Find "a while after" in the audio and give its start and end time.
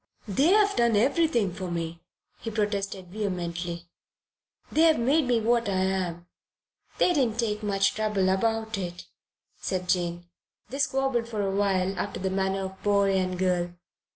11.43-12.19